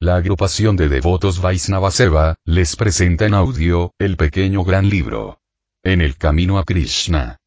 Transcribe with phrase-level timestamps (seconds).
[0.00, 5.40] La agrupación de devotos Vaisnava Seva les presenta en audio el pequeño gran libro.
[5.82, 7.38] En el camino a Krishna.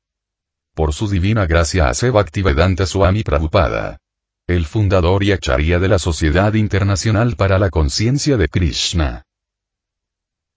[0.75, 3.99] Por su divina gracia a Bhaktivedanta Swami Prabhupada.
[4.47, 9.23] El fundador y acharya de la Sociedad Internacional para la Conciencia de Krishna.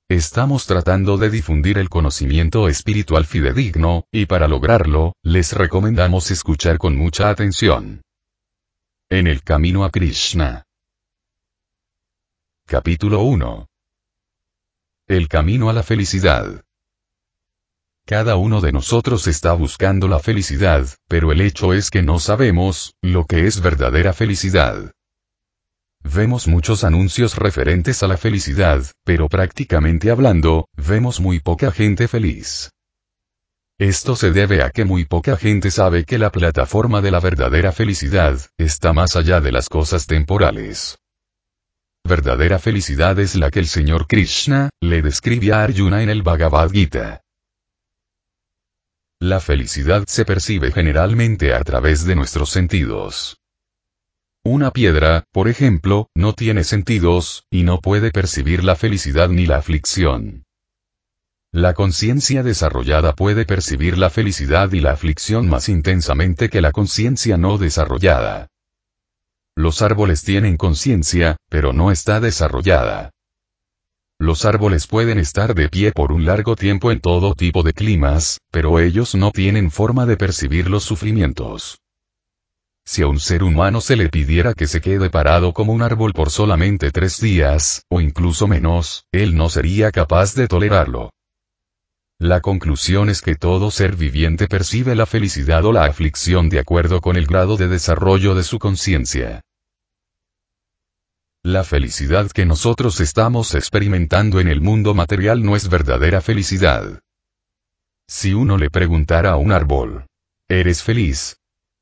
[0.08, 6.96] Estamos tratando de difundir el conocimiento espiritual fidedigno, y para lograrlo, les recomendamos escuchar con
[6.96, 8.02] mucha atención.
[9.08, 10.63] En el camino a Krishna.
[12.66, 13.66] Capítulo 1.
[15.06, 16.64] El camino a la felicidad.
[18.06, 22.94] Cada uno de nosotros está buscando la felicidad, pero el hecho es que no sabemos,
[23.02, 24.92] lo que es verdadera felicidad.
[26.02, 32.70] Vemos muchos anuncios referentes a la felicidad, pero prácticamente hablando, vemos muy poca gente feliz.
[33.78, 37.72] Esto se debe a que muy poca gente sabe que la plataforma de la verdadera
[37.72, 40.98] felicidad, está más allá de las cosas temporales
[42.06, 46.70] verdadera felicidad es la que el Señor Krishna, le describe a Arjuna en el Bhagavad
[46.70, 47.22] Gita.
[49.20, 53.38] La felicidad se percibe generalmente a través de nuestros sentidos.
[54.44, 59.56] Una piedra, por ejemplo, no tiene sentidos, y no puede percibir la felicidad ni la
[59.56, 60.44] aflicción.
[61.52, 67.38] La conciencia desarrollada puede percibir la felicidad y la aflicción más intensamente que la conciencia
[67.38, 68.48] no desarrollada.
[69.56, 73.10] Los árboles tienen conciencia, pero no está desarrollada.
[74.18, 78.40] Los árboles pueden estar de pie por un largo tiempo en todo tipo de climas,
[78.50, 81.78] pero ellos no tienen forma de percibir los sufrimientos.
[82.84, 86.12] Si a un ser humano se le pidiera que se quede parado como un árbol
[86.12, 91.10] por solamente tres días, o incluso menos, él no sería capaz de tolerarlo.
[92.20, 97.00] La conclusión es que todo ser viviente percibe la felicidad o la aflicción de acuerdo
[97.00, 99.42] con el grado de desarrollo de su conciencia.
[101.42, 107.00] La felicidad que nosotros estamos experimentando en el mundo material no es verdadera felicidad.
[108.08, 110.06] Si uno le preguntara a un árbol,
[110.48, 111.36] ¿eres feliz?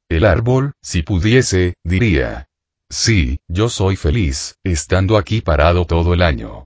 [0.08, 2.48] El árbol, si pudiese, diría,
[2.90, 6.64] sí, yo soy feliz, estando aquí parado todo el año.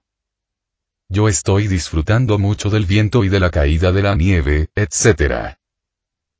[1.09, 5.55] Yo estoy disfrutando mucho del viento y de la caída de la nieve, etc.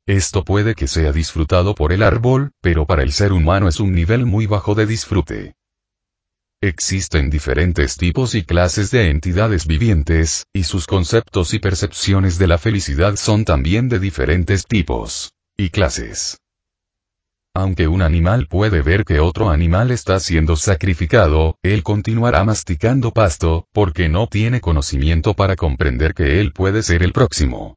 [0.05, 3.93] Esto puede que sea disfrutado por el árbol, pero para el ser humano es un
[3.93, 5.55] nivel muy bajo de disfrute.
[6.61, 12.57] Existen diferentes tipos y clases de entidades vivientes, y sus conceptos y percepciones de la
[12.57, 16.39] felicidad son también de diferentes tipos y clases.
[17.57, 23.67] Aunque un animal puede ver que otro animal está siendo sacrificado, él continuará masticando pasto,
[23.73, 27.75] porque no tiene conocimiento para comprender que él puede ser el próximo.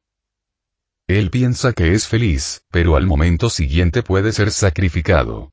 [1.07, 5.49] Él piensa que es feliz, pero al momento siguiente puede ser sacrificado.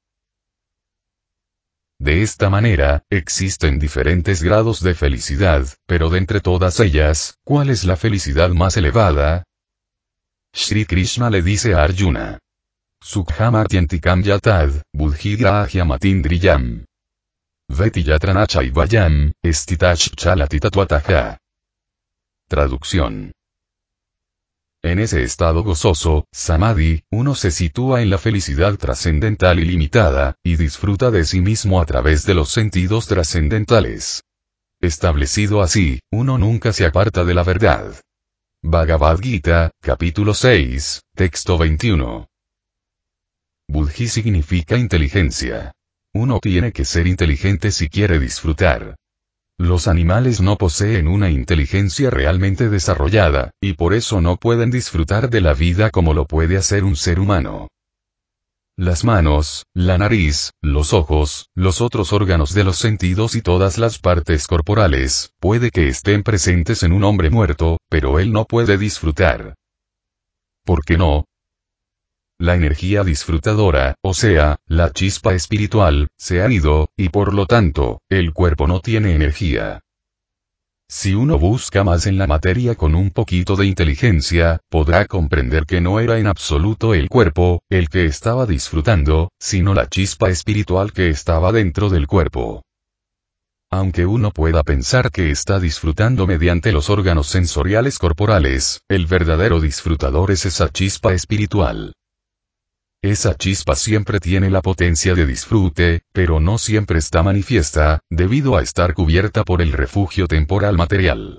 [1.98, 7.84] De esta manera, existen diferentes grados de felicidad, pero de entre todas ellas, ¿cuál es
[7.84, 9.44] la felicidad más elevada?
[10.52, 12.38] Shri Krishna le dice a Arjuna.
[13.08, 16.84] Sukhamartyantikam yatad, budhigrahyamatin
[17.70, 21.38] Veti yatranachayvayam, estitach chalatitatuataja.
[22.48, 23.32] Traducción.
[24.82, 31.10] En ese estado gozoso, samadhi, uno se sitúa en la felicidad trascendental ilimitada, y disfruta
[31.10, 34.22] de sí mismo a través de los sentidos trascendentales.
[34.80, 37.94] Establecido así, uno nunca se aparta de la verdad.
[38.62, 42.28] Bhagavad Gita, capítulo 6, texto 21.
[43.68, 45.72] Buddhi significa inteligencia.
[46.14, 48.96] Uno tiene que ser inteligente si quiere disfrutar.
[49.58, 55.42] Los animales no poseen una inteligencia realmente desarrollada, y por eso no pueden disfrutar de
[55.42, 57.68] la vida como lo puede hacer un ser humano.
[58.76, 63.98] Las manos, la nariz, los ojos, los otros órganos de los sentidos y todas las
[63.98, 69.56] partes corporales, puede que estén presentes en un hombre muerto, pero él no puede disfrutar.
[70.64, 71.24] ¿Por qué no?
[72.40, 78.00] La energía disfrutadora, o sea, la chispa espiritual, se ha ido, y por lo tanto,
[78.08, 79.80] el cuerpo no tiene energía.
[80.88, 85.80] Si uno busca más en la materia con un poquito de inteligencia, podrá comprender que
[85.80, 91.08] no era en absoluto el cuerpo, el que estaba disfrutando, sino la chispa espiritual que
[91.08, 92.62] estaba dentro del cuerpo.
[93.68, 100.30] Aunque uno pueda pensar que está disfrutando mediante los órganos sensoriales corporales, el verdadero disfrutador
[100.30, 101.94] es esa chispa espiritual.
[103.02, 108.62] Esa chispa siempre tiene la potencia de disfrute, pero no siempre está manifiesta, debido a
[108.62, 111.38] estar cubierta por el refugio temporal material.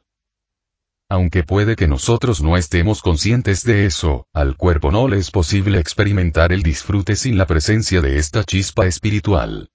[1.10, 5.80] Aunque puede que nosotros no estemos conscientes de eso, al cuerpo no le es posible
[5.80, 9.70] experimentar el disfrute sin la presencia de esta chispa espiritual.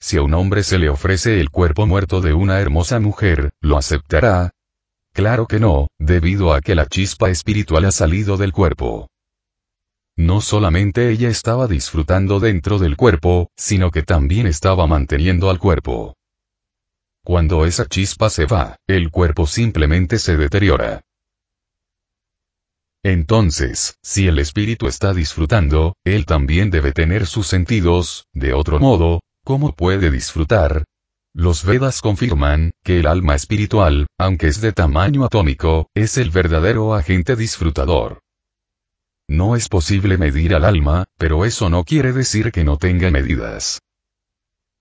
[0.00, 3.78] Si a un hombre se le ofrece el cuerpo muerto de una hermosa mujer, ¿lo
[3.78, 4.50] aceptará?
[5.14, 9.08] Claro que no, debido a que la chispa espiritual ha salido del cuerpo.
[10.16, 16.14] No solamente ella estaba disfrutando dentro del cuerpo, sino que también estaba manteniendo al cuerpo.
[17.24, 21.02] Cuando esa chispa se va, el cuerpo simplemente se deteriora.
[23.02, 29.20] Entonces, si el espíritu está disfrutando, él también debe tener sus sentidos, de otro modo,
[29.44, 30.84] ¿cómo puede disfrutar?
[31.34, 36.94] Los Vedas confirman, que el alma espiritual, aunque es de tamaño atómico, es el verdadero
[36.94, 38.23] agente disfrutador.
[39.28, 43.80] No es posible medir al alma, pero eso no quiere decir que no tenga medidas.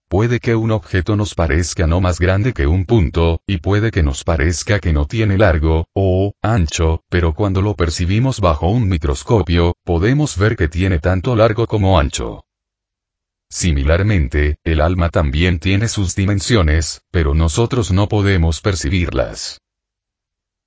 [0.10, 4.04] Puede que un objeto nos parezca no más grande que un punto, y puede que
[4.04, 9.74] nos parezca que no tiene largo, o, ancho, pero cuando lo percibimos bajo un microscopio,
[9.84, 12.44] podemos ver que tiene tanto largo como ancho.
[13.50, 19.62] Similarmente, el alma también tiene sus dimensiones, pero nosotros no podemos percibirlas.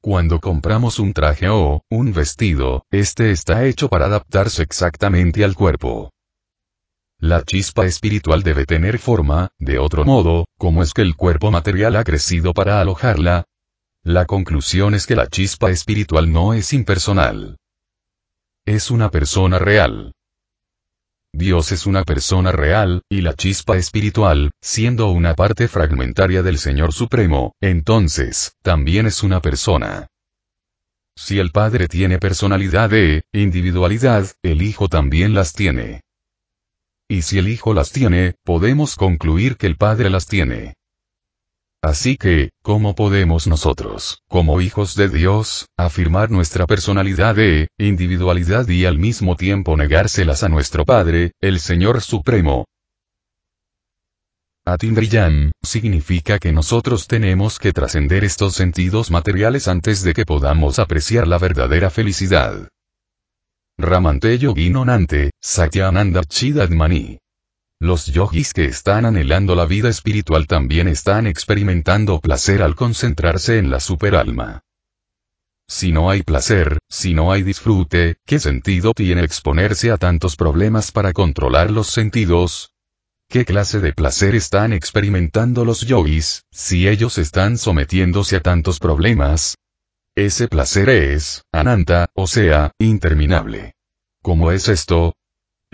[0.09, 6.13] Cuando compramos un traje o un vestido, este está hecho para adaptarse exactamente al cuerpo.
[7.19, 11.97] La chispa espiritual debe tener forma, de otro modo, ¿cómo es que el cuerpo material
[11.97, 13.47] ha crecido para alojarla?
[14.05, 17.57] La conclusión es que la chispa espiritual no es impersonal.
[18.65, 20.13] Es una persona real.
[21.39, 26.95] Dios es una persona real, y la chispa espiritual, siendo una parte fragmentaria del Señor
[26.95, 30.07] Supremo, entonces, también es una persona.
[31.15, 36.01] Si el Padre tiene personalidad e individualidad, el Hijo también las tiene.
[37.07, 40.76] Y si el Hijo las tiene, podemos concluir que el Padre las tiene.
[41.83, 48.87] Así que, ¿cómo podemos nosotros, como hijos de Dios, afirmar nuestra personalidad e individualidad y
[48.87, 52.65] al mismo tiempo negárselas a nuestro Padre, el Señor Supremo?
[54.69, 61.29] Atindriyam, significa que nosotros tenemos que trascender estos sentidos materiales antes de que podamos apreciar
[61.29, 62.69] la verdadera felicidad.
[63.79, 67.19] Ramante Yoginonante, Satyananda Chidadmani.
[67.79, 73.69] Los yogis que están anhelando la vida espiritual también están experimentando placer al concentrarse en
[73.69, 74.63] la superalma.
[75.69, 80.91] Si no hay placer, si no hay disfrute, ¿qué sentido tiene exponerse a tantos problemas
[80.91, 82.73] para controlar los sentidos?
[83.29, 89.57] ¿Qué clase de placer están experimentando los yogis, si ellos están sometiéndose a tantos problemas?
[90.15, 93.75] Ese placer es, ananta, o sea, interminable.
[94.23, 95.15] ¿Cómo es esto?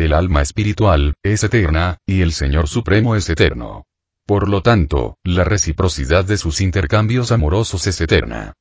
[0.02, 3.86] El alma espiritual, es eterna, y el Señor Supremo es eterno.
[4.26, 8.54] Por lo tanto, la reciprocidad de sus intercambios amorosos es eterna.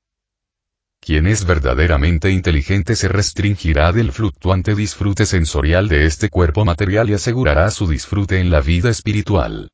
[0.99, 7.15] Quien es verdaderamente inteligente se restringirá del fluctuante disfrute sensorial de este cuerpo material y
[7.15, 9.71] asegurará su disfrute en la vida espiritual.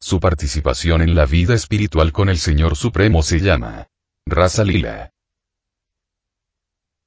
[0.00, 3.88] Su participación en la vida espiritual con el Señor Supremo se llama
[4.24, 5.13] Rasa Lila.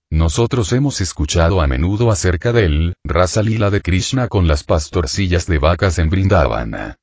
[0.09, 5.57] Nosotros hemos escuchado a menudo acerca del Rasa Lila de Krishna con las pastorcillas de
[5.57, 6.95] vacas en Brindavana.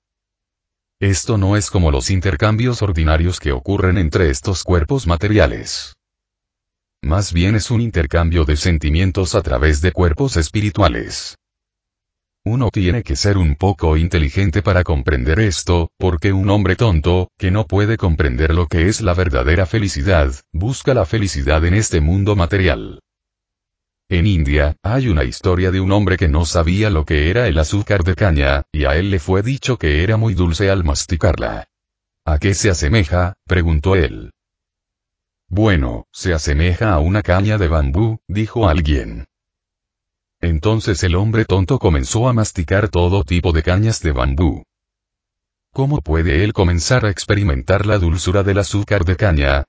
[1.01, 5.97] Esto no es como los intercambios ordinarios que ocurren entre estos cuerpos materiales.
[7.03, 11.37] Más bien es un intercambio de sentimientos a través de cuerpos espirituales.
[12.47, 17.51] Uno tiene que ser un poco inteligente para comprender esto, porque un hombre tonto, que
[17.51, 22.37] no puede comprender lo que es la verdadera felicidad, busca la felicidad en este mundo
[22.37, 23.01] material.
[24.11, 27.59] En India, hay una historia de un hombre que no sabía lo que era el
[27.59, 31.69] azúcar de caña, y a él le fue dicho que era muy dulce al masticarla.
[32.27, 33.33] ¿A qué se asemeja?
[33.47, 34.33] preguntó él.
[35.49, 39.25] Bueno, se asemeja a una caña de bambú, dijo alguien.
[40.45, 44.63] Entonces el hombre tonto comenzó a masticar todo tipo de cañas de bambú.
[45.73, 49.65] ¿Cómo puede él comenzar a experimentar la dulzura del azúcar de caña?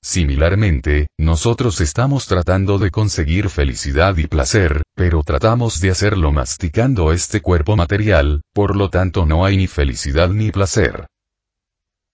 [0.00, 7.40] Similarmente, nosotros estamos tratando de conseguir felicidad y placer, pero tratamos de hacerlo masticando este
[7.40, 11.06] cuerpo material, por lo tanto no hay ni felicidad ni placer.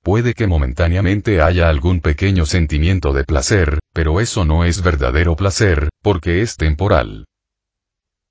[0.03, 5.91] Puede que momentáneamente haya algún pequeño sentimiento de placer, pero eso no es verdadero placer,
[6.03, 7.27] porque es temporal.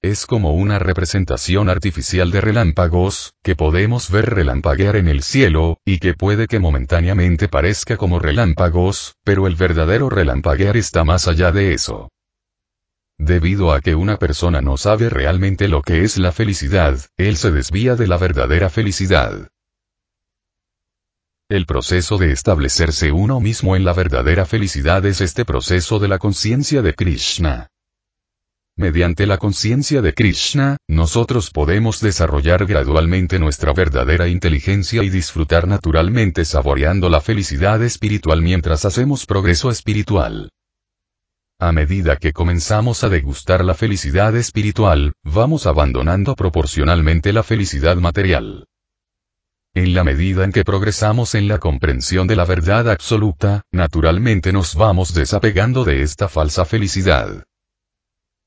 [0.02, 6.00] Es como una representación artificial de relámpagos, que podemos ver relampaguear en el cielo, y
[6.00, 11.74] que puede que momentáneamente parezca como relámpagos, pero el verdadero relampaguear está más allá de
[11.74, 12.10] eso.
[13.18, 17.52] Debido a que una persona no sabe realmente lo que es la felicidad, él se
[17.52, 19.50] desvía de la verdadera felicidad.
[21.50, 26.20] El proceso de establecerse uno mismo en la verdadera felicidad es este proceso de la
[26.20, 27.70] conciencia de Krishna.
[28.80, 36.46] Mediante la conciencia de Krishna, nosotros podemos desarrollar gradualmente nuestra verdadera inteligencia y disfrutar naturalmente
[36.46, 40.52] saboreando la felicidad espiritual mientras hacemos progreso espiritual.
[41.60, 48.66] A medida que comenzamos a degustar la felicidad espiritual, vamos abandonando proporcionalmente la felicidad material.
[49.74, 54.76] En la medida en que progresamos en la comprensión de la verdad absoluta, naturalmente nos
[54.76, 57.44] vamos desapegando de esta falsa felicidad.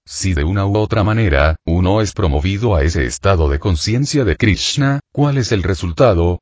[0.05, 4.37] Si de una u otra manera, uno es promovido a ese estado de conciencia de
[4.37, 6.41] Krishna, ¿cuál es el resultado?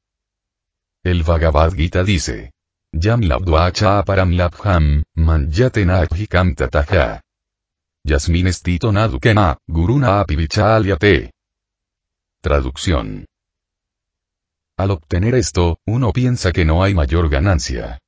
[1.05, 2.53] El Bhagavad Gita dice,
[2.93, 6.07] Yam labdvacha param labham, manjatena
[6.57, 7.21] tataha.
[8.05, 11.31] Yasmin estito nadukena, guruna apivichalyate.
[12.43, 13.27] Traducción.
[14.79, 17.99] Al obtener esto, uno piensa que no hay mayor ganancia.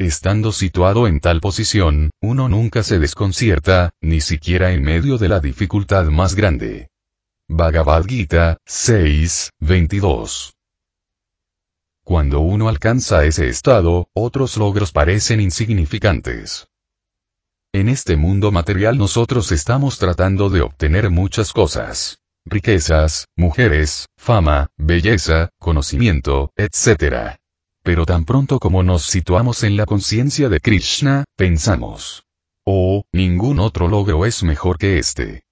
[0.00, 5.40] Estando situado en tal posición, uno nunca se desconcierta, ni siquiera en medio de la
[5.40, 6.88] dificultad más grande.
[7.50, 10.54] Bhagavad Gita, 6, 22.
[12.02, 16.66] Cuando uno alcanza ese estado, otros logros parecen insignificantes.
[17.70, 22.20] En este mundo material nosotros estamos tratando de obtener muchas cosas.
[22.46, 27.39] Riquezas, mujeres, fama, belleza, conocimiento, etc.
[27.82, 32.24] Pero tan pronto como nos situamos en la conciencia de Krishna, pensamos.
[32.66, 35.42] Oh, ningún otro logro es mejor que este.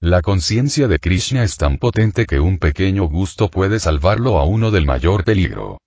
[0.00, 4.70] La conciencia de Krishna es tan potente que un pequeño gusto puede salvarlo a uno
[4.70, 5.78] del mayor peligro.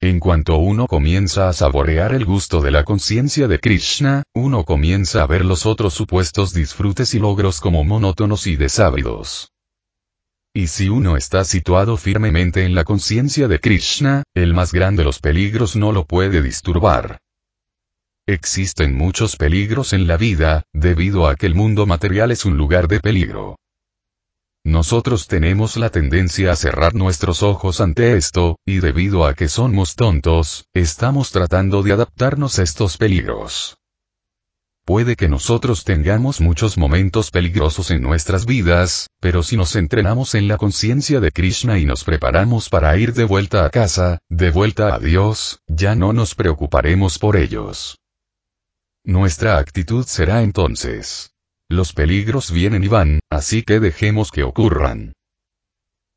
[0.00, 5.22] En cuanto uno comienza a saborear el gusto de la conciencia de Krishna, uno comienza
[5.22, 9.50] a ver los otros supuestos disfrutes y logros como monótonos y desábridos.
[10.56, 15.04] Y si uno está situado firmemente en la conciencia de Krishna, el más grande de
[15.04, 17.18] los peligros no lo puede disturbar.
[18.26, 22.88] Existen muchos peligros en la vida, debido a que el mundo material es un lugar
[22.88, 23.58] de peligro.
[24.64, 29.94] Nosotros tenemos la tendencia a cerrar nuestros ojos ante esto, y debido a que somos
[29.94, 33.76] tontos, estamos tratando de adaptarnos a estos peligros.
[34.86, 40.46] Puede que nosotros tengamos muchos momentos peligrosos en nuestras vidas, pero si nos entrenamos en
[40.46, 44.94] la conciencia de Krishna y nos preparamos para ir de vuelta a casa, de vuelta
[44.94, 47.98] a Dios, ya no nos preocuparemos por ellos.
[49.02, 51.32] Nuestra actitud será entonces.
[51.68, 55.14] Los peligros vienen y van, así que dejemos que ocurran.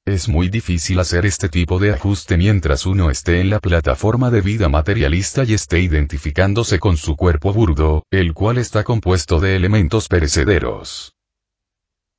[0.09, 4.41] Es muy difícil hacer este tipo de ajuste mientras uno esté en la plataforma de
[4.41, 10.07] vida materialista y esté identificándose con su cuerpo burdo, el cual está compuesto de elementos
[10.07, 11.13] perecederos.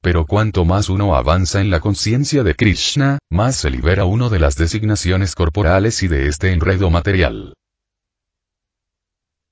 [0.01, 4.39] Pero cuanto más uno avanza en la conciencia de Krishna, más se libera uno de
[4.39, 7.55] las designaciones corporales y de este enredo material.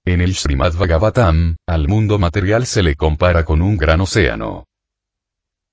[0.04, 4.67] En el Srimad Bhagavatam, al mundo material se le compara con un gran océano.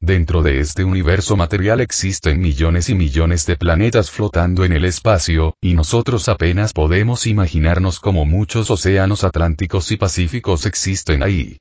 [0.01, 5.55] Dentro de este universo material existen millones y millones de planetas flotando en el espacio,
[5.61, 11.57] y nosotros apenas podemos imaginarnos cómo muchos océanos atlánticos y pacíficos existen ahí.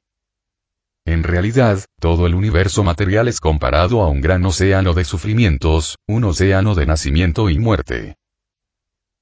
[1.06, 6.24] En realidad, todo el universo material es comparado a un gran océano de sufrimientos, un
[6.24, 8.16] océano de nacimiento y muerte.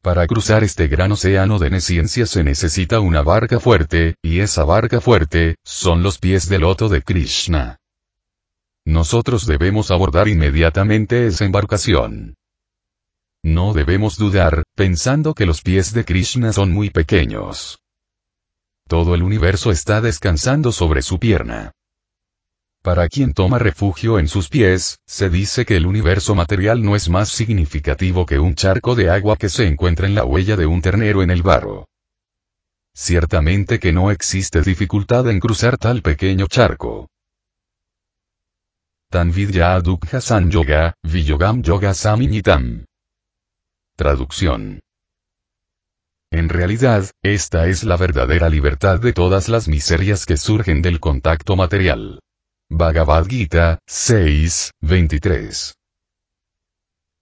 [0.00, 5.00] Para cruzar este gran océano de neciencia se necesita una barca fuerte, y esa barca
[5.00, 7.78] fuerte, son los pies del loto de Krishna.
[8.84, 12.34] Nosotros debemos abordar inmediatamente esa embarcación.
[13.44, 17.80] No debemos dudar, pensando que los pies de Krishna son muy pequeños.
[18.88, 21.72] Todo el universo está descansando sobre su pierna.
[22.82, 27.08] Para quien toma refugio en sus pies, se dice que el universo material no es
[27.08, 30.82] más significativo que un charco de agua que se encuentra en la huella de un
[30.82, 31.86] ternero en el barro.
[32.92, 37.08] Ciertamente que no existe dificultad en cruzar tal pequeño charco.
[39.12, 42.87] Tan vidya adukha san yoga, viyogam yoga saminitam.
[43.95, 44.81] Traducción.
[46.31, 51.57] En realidad, esta es la verdadera libertad de todas las miserias que surgen del contacto
[51.57, 52.21] material.
[52.71, 55.75] Bhagavad Gita, 6, 23.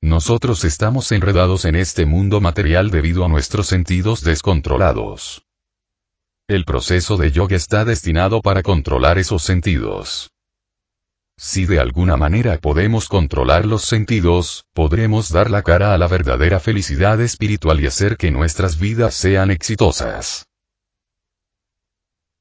[0.01, 5.43] Nosotros estamos enredados en este mundo material debido a nuestros sentidos descontrolados.
[6.49, 10.31] El proceso de yoga está destinado para controlar esos sentidos.
[11.43, 16.61] Si de alguna manera podemos controlar los sentidos, podremos dar la cara a la verdadera
[16.61, 20.45] felicidad espiritual y hacer que nuestras vidas sean exitosas.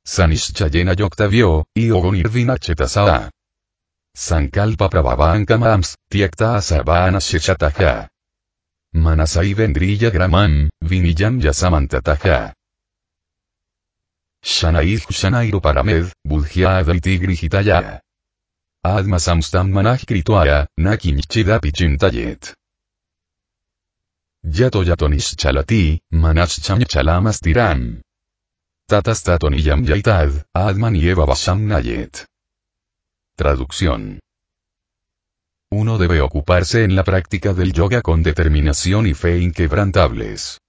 [0.03, 3.29] Sanishchayena Yoktavio, y Ogonirvina Chetasaa.
[4.13, 8.09] Sankalpa Prabhavankamams, Tiekta Asabana Shechataja.
[8.91, 12.53] Manasai Vendrilla Graman, Viniyam Yasamantataja.
[14.43, 18.01] Shanaih Shanairu Paramed, Budhya Adaiti Grihitaya.
[18.83, 22.53] Adma Samstam Manaj Krituaya, Nakim Chidapi Chintayet.
[24.41, 28.01] Yato Yatonish Chalati, Manach Cham Tiran.
[28.87, 32.25] Tatas Tatoniyam Yaitad, Adman y Eva Basham Nayet.
[33.35, 34.21] Traducción.
[35.71, 40.61] Uno debe ocuparse en la práctica del yoga con determinación y fe inquebrantables.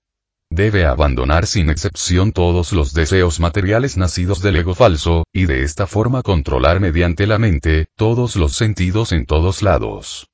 [0.53, 5.87] Debe abandonar sin excepción todos los deseos materiales nacidos del ego falso, y de esta
[5.87, 10.27] forma controlar mediante la mente, todos los sentidos en todos lados.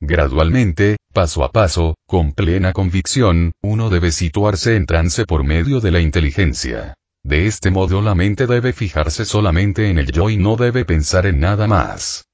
[0.00, 5.92] Gradualmente, paso a paso, con plena convicción, uno debe situarse en trance por medio de
[5.92, 6.94] la inteligencia.
[7.24, 11.24] De este modo la mente debe fijarse solamente en el yo y no debe pensar
[11.24, 12.26] en nada más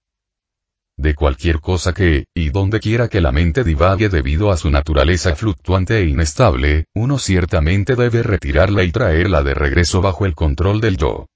[1.03, 5.35] de cualquier cosa que, y donde quiera que la mente divague debido a su naturaleza
[5.35, 10.97] fluctuante e inestable, uno ciertamente debe retirarla y traerla de regreso bajo el control del
[10.97, 11.27] yo.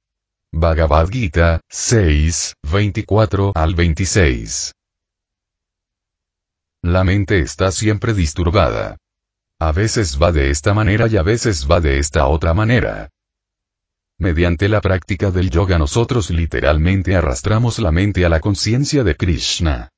[0.52, 4.72] Bhagavad Gita, 6, 24 al 26.
[6.82, 8.96] La mente está siempre disturbada.
[9.58, 13.08] A veces va de esta manera y a veces va de esta otra manera.
[14.18, 19.90] Mediante la práctica del yoga nosotros literalmente arrastramos la mente a la conciencia de Krishna.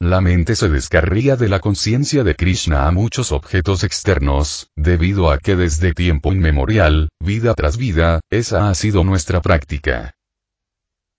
[0.00, 5.38] La mente se descarría de la conciencia de Krishna a muchos objetos externos, debido a
[5.38, 10.14] que desde tiempo inmemorial, vida tras vida, esa ha sido nuestra práctica.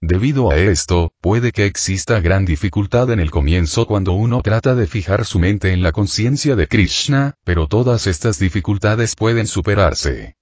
[0.01, 4.88] Debido a esto, puede que exista gran dificultad en el comienzo cuando uno trata de
[4.88, 10.38] fijar su mente en la conciencia de Krishna, pero todas estas dificultades pueden superarse.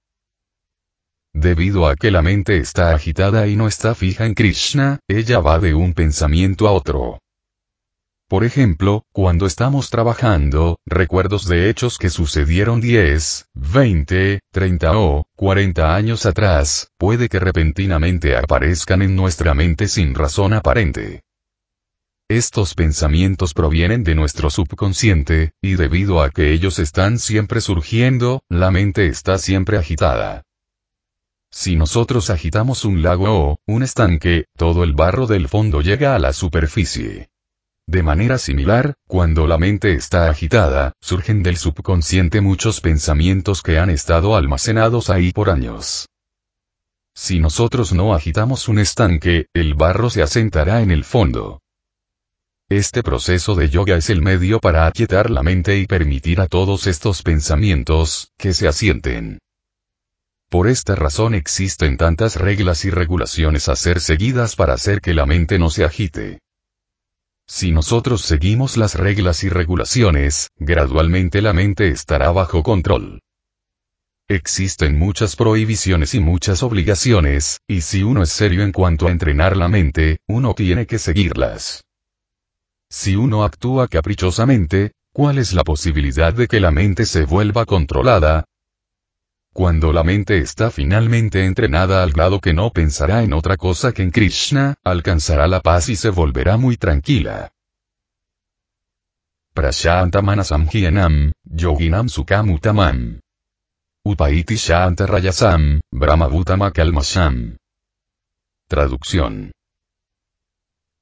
[1.40, 5.60] Debido a que la mente está agitada y no está fija en Krishna, ella va
[5.60, 7.20] de un pensamiento a otro.
[8.28, 15.94] Por ejemplo, cuando estamos trabajando, recuerdos de hechos que sucedieron 10, 20, 30 o 40
[15.94, 21.22] años atrás, puede que repentinamente aparezcan en nuestra mente sin razón aparente.
[22.28, 28.72] Estos pensamientos provienen de nuestro subconsciente, y debido a que ellos están siempre surgiendo, la
[28.72, 30.42] mente está siempre agitada.
[31.50, 36.18] Si nosotros agitamos un lago o un estanque, todo el barro del fondo llega a
[36.18, 37.30] la superficie.
[37.86, 43.88] De manera similar, cuando la mente está agitada, surgen del subconsciente muchos pensamientos que han
[43.88, 46.06] estado almacenados ahí por años.
[47.14, 51.62] Si nosotros no agitamos un estanque, el barro se asentará en el fondo.
[52.68, 56.86] Este proceso de yoga es el medio para aquietar la mente y permitir a todos
[56.86, 59.38] estos pensamientos, que se asienten.
[60.48, 65.26] Por esta razón existen tantas reglas y regulaciones a ser seguidas para hacer que la
[65.26, 66.40] mente no se agite.
[67.46, 73.20] Si nosotros seguimos las reglas y regulaciones, gradualmente la mente estará bajo control.
[74.26, 79.56] Existen muchas prohibiciones y muchas obligaciones, y si uno es serio en cuanto a entrenar
[79.56, 81.84] la mente, uno tiene que seguirlas.
[82.90, 88.44] Si uno actúa caprichosamente, ¿cuál es la posibilidad de que la mente se vuelva controlada?
[89.58, 94.04] Cuando la mente está finalmente entrenada al grado que no pensará en otra cosa que
[94.04, 97.50] en Krishna, alcanzará la paz y se volverá muy tranquila.
[99.54, 103.18] Prashantamanasamhyanam, yoginam sukamutamam.
[104.04, 107.56] Upaiti shantarayasam, brahmabhutamakalmasam.
[108.68, 109.50] Traducción.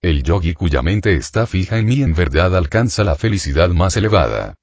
[0.00, 4.54] El yogi cuya mente está fija en mí en verdad alcanza la felicidad más elevada.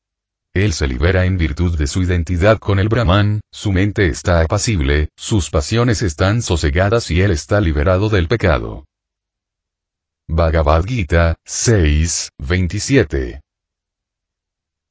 [0.55, 5.09] Él se libera en virtud de su identidad con el Brahman, su mente está apacible,
[5.17, 8.85] sus pasiones están sosegadas y él está liberado del pecado.
[10.27, 13.41] Bhagavad Gita, 6, 27.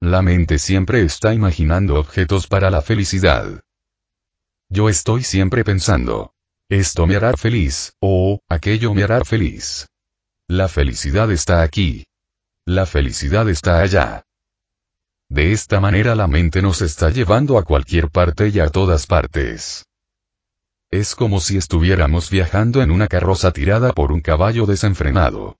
[0.01, 3.61] La mente siempre está imaginando objetos para la felicidad.
[4.69, 6.33] Yo estoy siempre pensando.
[6.69, 9.87] Esto me hará feliz, o, aquello me hará feliz.
[10.49, 12.05] La felicidad está aquí.
[12.67, 14.25] La felicidad está allá.
[15.33, 19.87] De esta manera la mente nos está llevando a cualquier parte y a todas partes.
[20.91, 25.57] Es como si estuviéramos viajando en una carroza tirada por un caballo desenfrenado.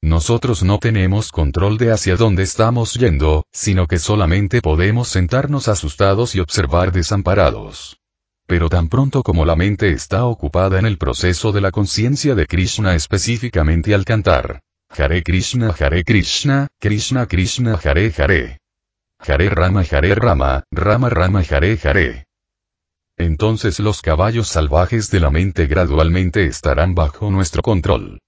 [0.00, 6.34] Nosotros no tenemos control de hacia dónde estamos yendo, sino que solamente podemos sentarnos asustados
[6.34, 7.98] y observar desamparados.
[8.46, 12.46] pero tan pronto como la mente está ocupada en el proceso de la conciencia de
[12.46, 18.61] Krishna específicamente al cantar, Hare Krishna Hare Krishna, Krishna Krishna Hare Hare.
[19.26, 22.26] Hare Rama Hare Rama, Rama Rama Hare Hare.
[23.16, 28.18] Entonces los caballos salvajes de la mente gradualmente estarán bajo nuestro control.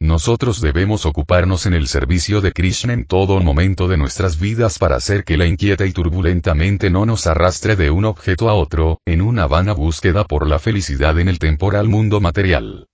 [0.00, 4.96] Nosotros debemos ocuparnos en el servicio de Krishna en todo momento de nuestras vidas para
[4.96, 8.98] hacer que la inquieta y turbulenta mente no nos arrastre de un objeto a otro,
[9.06, 12.88] en una vana búsqueda por la felicidad en el temporal mundo material.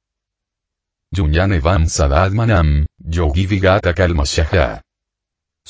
[1.11, 4.83] Yunyane Vam Sadadmanam, Yogi Vigata Kalmashaha.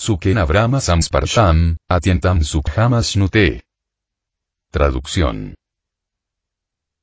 [0.01, 3.65] Suken Abrama Samsparsham, Atientam Sukhamasnute.
[4.71, 5.57] Traducción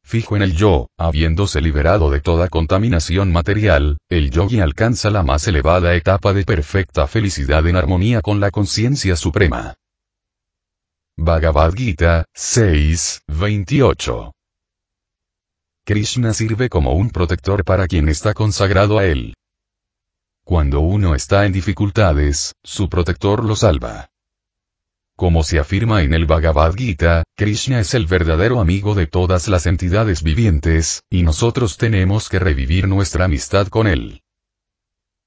[0.02, 5.46] fijo en el yo, habiéndose liberado de toda contaminación material, el yogi alcanza la más
[5.46, 9.74] elevada etapa de perfecta felicidad en armonía con la conciencia suprema.
[11.18, 14.32] Bhagavad Gita, 6, 28.
[15.86, 19.34] Krishna sirve como un protector para quien está consagrado a él.
[20.46, 24.12] Cuando uno está en dificultades, su protector lo salva.
[25.16, 29.66] Como se afirma en el Bhagavad Gita, Krishna es el verdadero amigo de todas las
[29.66, 34.22] entidades vivientes, y nosotros tenemos que revivir nuestra amistad con él.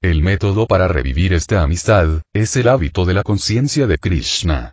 [0.01, 4.71] El método para revivir esta amistad, es el hábito de la conciencia de Krishna.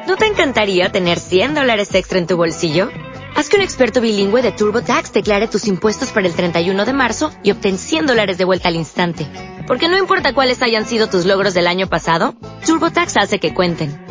[0.07, 2.89] ¿No te encantaría tener 100 dólares extra en tu bolsillo?
[3.35, 7.29] Haz que un experto bilingüe de TurboTax declare tus impuestos para el 31 de marzo
[7.43, 9.27] y obtén 100 dólares de vuelta al instante.
[9.67, 12.33] Porque no importa cuáles hayan sido tus logros del año pasado,
[12.65, 14.10] TurboTax hace que cuenten.